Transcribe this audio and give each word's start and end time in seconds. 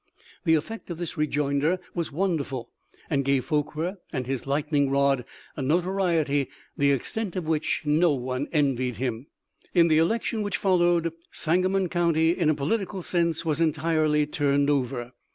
"The 0.45 0.55
effect 0.55 0.89
of 0.89 0.97
this 0.97 1.15
rejoinder 1.15 1.79
was 1.93 2.11
wonderful, 2.11 2.71
and 3.07 3.23
gave 3.23 3.45
Forquer 3.45 3.99
and 4.11 4.25
his 4.25 4.47
lightning 4.47 4.89
rod 4.89 5.23
a 5.55 5.61
notoriety 5.61 6.49
the 6.75 6.91
extent 6.91 7.35
of 7.35 7.45
which 7.45 7.83
no 7.85 8.11
one 8.15 8.47
envied 8.51 8.95
him. 8.97 9.27
In 9.75 9.89
the 9.89 9.99
election 9.99 10.41
which 10.41 10.57
followed, 10.57 11.13
Sangamon 11.31 11.87
county 11.87 12.31
in 12.31 12.49
a 12.49 12.55
political 12.55 13.03
sense 13.03 13.45
was 13.45 13.61
entirely 13.61 14.25
turned 14.25 14.71
over. 14.71 15.11